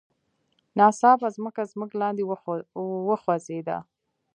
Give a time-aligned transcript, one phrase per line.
[0.77, 2.23] ناڅاپه ځمکه زموږ لاندې
[3.09, 3.77] وخوزیده.